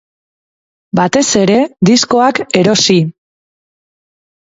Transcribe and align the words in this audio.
Batez 0.99 1.27
ere, 1.43 1.59
diskoak 1.91 2.43
erosi. 2.65 3.01